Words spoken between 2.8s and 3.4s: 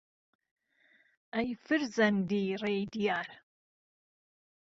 دیار